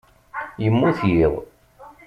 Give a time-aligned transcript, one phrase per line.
[0.63, 1.33] Yemmut yiḍ.